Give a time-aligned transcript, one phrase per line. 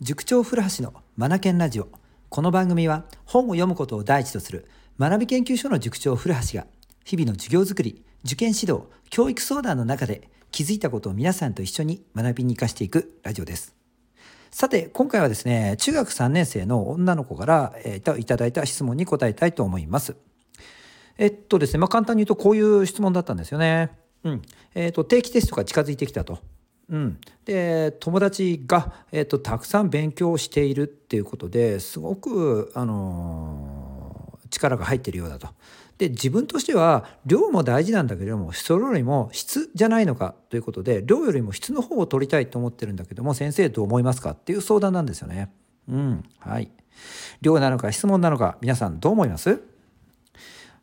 [0.00, 1.88] 塾長古橋のマナケンラジオ。
[2.28, 6.68] この番組は本を読むことを第一とする学び研究所の塾長古橋が
[7.04, 13.74] 日々の授業づくり受験指導教育相談の中で気づいたことを皆さんと一緒に学びに生かしていくラジオです。
[14.52, 20.14] さて今回はですね中学3年生の女の子から、えー、いただいた質問に答えたいと思います。
[21.16, 23.90] えっとですねまあ簡単に言うとこういう質問だったんですよね。
[24.22, 24.42] うん。
[24.76, 26.38] えーと定期テストが近づいてきたと。
[26.90, 35.48] うん、で友達が、えーと、たくさん勉強しているっていうことですごく、あのー、力が入ってるようだと。
[35.98, 45.50] で自分としては量も大事なんだけれどもそれよりも質じゃないのかということで量よりも質の方を取りたいと思ってるんだけども先生どう思いますかっていう相談なんですよね。
[45.88, 46.70] うん、はい。
[47.42, 49.60] 量なのか質問なのか皆さんどう思います？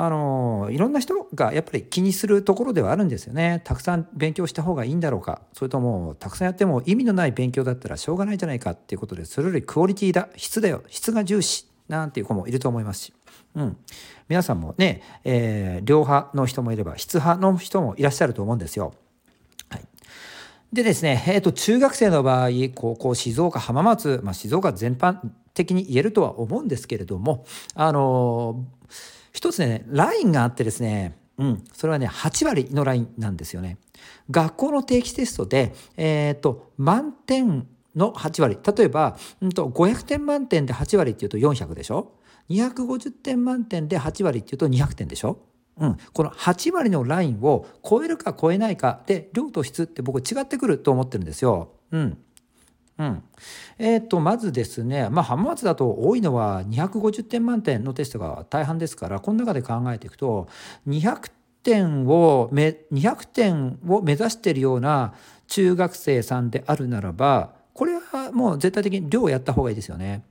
[0.00, 3.62] あのいろんな人がやっぱり気にするところではあるんですよね。
[3.64, 5.42] たくさん勉強した方がいいんだろうか。
[5.52, 10.84] それともたくさんやっても意味のない勉強だったらしょうがないじゃないかっていうことでそれよりクオリティだ質だよ。
[10.86, 13.06] 質が重視なんていう子もいると思います。
[13.06, 13.14] し、
[13.56, 13.76] うん、
[14.28, 18.94] 皆さんもね、えー、両派の人もいれば質派の人もいらっしゃると思うんですよ。
[20.72, 25.18] でですね、えーと、中学生の場合高校静岡浜松、まあ、静岡全般
[25.58, 28.78] 的に言えるとは思うんですけれどもあのー
[29.38, 33.78] 一つね、ラインがあってですね、うん、それはね、8割のラインなんですよね。
[34.30, 38.58] 学校の定期テストで、えっ、ー、と、満点の8割。
[38.76, 42.14] 例えば、うんと、500点満点で8割っていうと400でしょ
[42.50, 45.38] ?250 点満点で8割っていうと200点でしょ？
[45.76, 51.70] うん、この8割のラインを超えるか超えないかで量と質って僕違ってくると思ってるんですよ。
[51.92, 52.18] うん、
[52.98, 53.22] うん。
[53.78, 60.48] えっ、ー、と、まずですね、まあ、浜松だと多いのは250点満点のテストが大半ですから、この中で考えていくと、
[60.88, 61.30] 200
[61.62, 65.14] 点を、200点を目指しているような
[65.46, 70.24] 中学生さんであるならば、これはもう絶対的に量をやった方がいいですよね。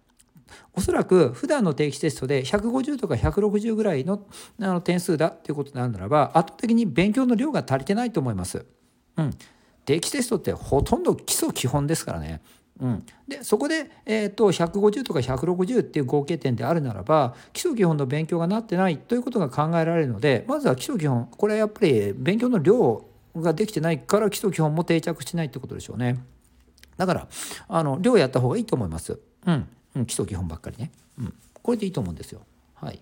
[0.74, 4.26] おそらく普段の定期テストで150とか160ぐらいの
[4.60, 8.66] あの点数だっていうことになるならば圧倒的に勉強の量が足りてないと思います。
[9.18, 9.34] うん、
[9.88, 12.42] 定期テストってほとんど基礎基本ですからね。
[12.80, 23.04] うん、でそこで、えーと、150とか160っていう合計点であるならば基礎基本の勉強がなってないということが考えられるのでまずは基礎基本これはやっぱり勉強の量
[23.36, 26.20] ができてないから基礎基本も定着しないってことでしょうね。
[26.98, 27.28] だから
[27.68, 29.20] あの量やった方がいいと思います。
[29.48, 30.92] うん、うん、基礎基本ばっかりね。
[31.18, 31.34] うん、
[31.64, 32.42] これでいいと思うんですよ。
[32.76, 33.00] はい。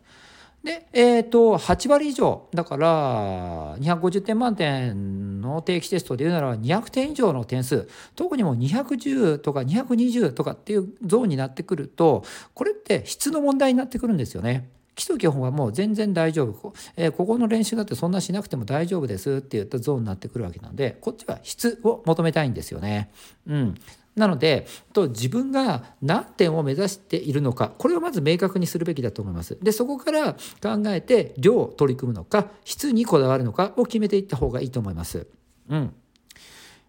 [0.66, 2.48] で、えっ、ー、と、8割以上。
[2.52, 5.15] だから、250点満点
[5.46, 7.88] の定期テストで言うなら200点以上の点数。
[8.16, 12.24] 特にもう210とか220とかっていうゾーンになってくると、
[12.54, 14.70] これって質の問題になってくるんですよね。
[14.96, 23.12] 基礎基本はもう全然大丈夫、えー、ここの練習だってそんなしなくても大丈夫ですって言ったゾーンになってくるわけなんでこっちは質を求めたいんですよね。
[23.46, 23.76] うん、
[24.16, 29.58] なのでと自分が何点を目指しているのかこれをまず明確にするべきだと思います。
[29.62, 35.28] でそこから考えて量を取り組むのか質にこだわるのかを決めていった方がいいと思います。
[35.70, 35.94] うん、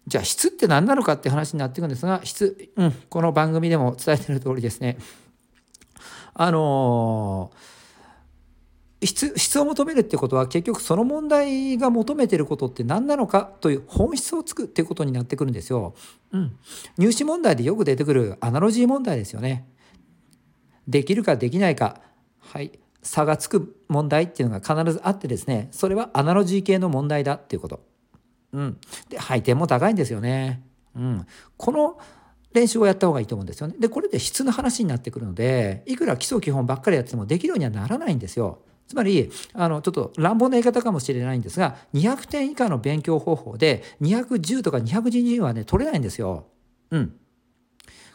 [0.07, 4.97] じゃあ質って何なのかって話になっていくんですが質、うん、この番組でも伝えている通りですね。
[6.33, 7.76] あのー
[9.03, 15.93] 質質を求めるってことは結局その問題が求めてることって何なのかという本質をつくっていうことになってくるんですよ。
[16.31, 16.57] うん、
[16.97, 19.67] 入試問題でよく出てくるアナロジー問題ですよね。
[20.87, 22.01] できるかできないか、
[22.39, 22.71] はい、
[23.03, 27.85] 差がつく問題っていうのが必ずあってですねそれはアナロジー系の問題だっていうこと。
[28.53, 28.77] うん、
[29.09, 30.63] で配点も高いんですよね。
[30.95, 31.27] うん、
[31.57, 31.99] この
[32.53, 33.75] 練習をやった方がいいと思うんですよね。
[33.77, 38.63] でこれで質の話になってくるのでいくら基礎基本ばっかりやってもできるようにはならないんですよ。
[38.87, 46.47] つまり、あの、ちょっと乱暴な言い方かもしれないんですが、200点以下の勉強方法で、210とか220はね、取れないんですよ。
[46.91, 47.13] うん。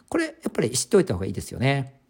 [0.09, 2.01] これ、やっぱり知っておいた方がいいですよね。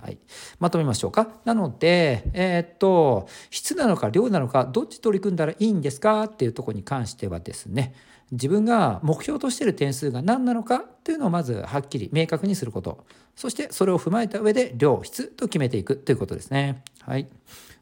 [0.00, 0.18] はい。
[0.60, 1.28] まとめましょうか。
[1.44, 6.24] なので、えー、っと、質なのか量なのか、どっち取り組んだらいいんですか？
[6.24, 7.94] っていうとこに関してはですね、
[8.30, 10.76] 自分が目標としている点数が何なのか？
[10.76, 13.04] っていうのをまずはっきり明確にすること。
[13.34, 16.82] そしてそれを踏まえた上で量、質と決めていくということですね。
[17.00, 17.26] はい。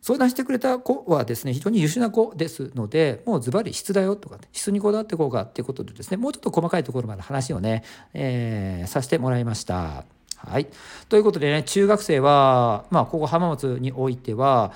[0.01, 7.83] 相談してくれた子はですね非常に優秀な子ですのでもうズバリ質だよとか、質にこだわっていこうかっていうことでですねもうちょっと細かいところまで話をね、
[8.15, 10.05] えー、させてもらいました。
[10.37, 10.69] はい、
[11.09, 14.73] ということでね中学生はまあここ浜松においては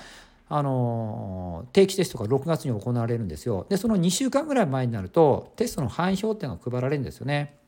[0.49, 3.65] あの定期テストが6月に行われるんですよ。
[3.69, 7.60] でその2週間ぐらい前になるとテストの範囲表っていうのが配られるんですよね。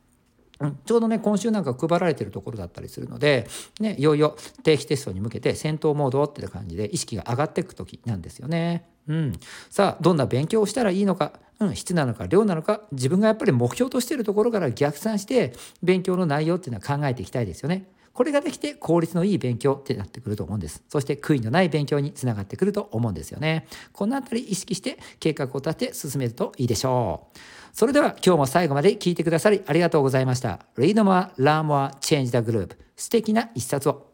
[0.60, 3.46] うん、ちょうどね今週なんか配られてるところだったりするので、
[3.80, 8.86] ね、いよいよ定期テストに向けて戦闘モードっていう感じで意識が上がっていく時なんですよね。
[9.06, 9.32] うん、
[9.68, 15.52] さあどんな勉強をしたらいいのか、うん、質なのか量なのか自分がやっぱり目標としてるところから逆算して
[15.82, 17.84] 勉強の内容っていうのは考えていきたいですよね。
[18.14, 20.84] これができて効率のいい勉強ってなってくると思うんです。
[20.88, 23.66] そして悔いのない勉強につながってくると思うんですよね。
[23.92, 27.38] このあたり意識して計画を立て進めるといいでしょう。
[27.72, 30.60] それでは今日も最後まで聞いてくださりありがとうございました。
[30.76, 32.76] Read more, learn more, change the group.
[32.94, 34.13] 素敵な一冊を。